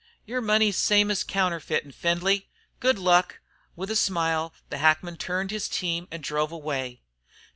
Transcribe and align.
"Your 0.25 0.41
money's 0.41 0.77
same 0.77 1.11
as 1.11 1.23
counterfeit 1.23 1.83
in 1.83 1.91
Findlay. 1.91 2.49
Good 2.79 2.97
luck!" 2.97 3.39
With 3.75 3.91
a 3.91 3.95
smile, 3.95 4.51
the 4.71 4.79
hackman 4.79 5.17
turned 5.17 5.51
his 5.51 5.69
team 5.69 6.07
and 6.09 6.23
drove 6.23 6.51
away. 6.51 7.03